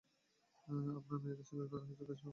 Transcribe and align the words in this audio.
আপনার 0.97 1.19
মেয়েকে 1.23 1.43
সিলেক্ট 1.47 1.69
করা 1.71 1.83
হয়েছে 1.83 1.95
বেস্ট 1.99 2.21
অব 2.21 2.25
লাক! 2.25 2.29